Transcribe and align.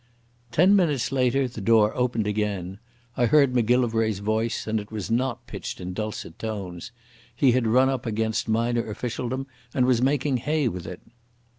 Ten 0.51 0.75
minutes 0.75 1.11
later 1.11 1.47
the 1.47 1.61
door 1.61 1.95
opened 1.95 2.25
again. 2.25 2.79
I 3.15 3.27
heard 3.27 3.53
Macgillivray's 3.53 4.17
voice, 4.17 4.65
and 4.65 4.79
it 4.79 4.91
was 4.91 5.11
not 5.11 5.45
pitched 5.45 5.79
in 5.79 5.93
dulcet 5.93 6.39
tones. 6.39 6.91
He 7.35 7.51
had 7.51 7.67
run 7.67 7.87
up 7.87 8.07
against 8.07 8.49
minor 8.49 8.89
officialdom 8.89 9.45
and 9.75 9.85
was 9.85 10.01
making 10.01 10.37
hay 10.37 10.67
with 10.67 10.87
it. 10.87 11.01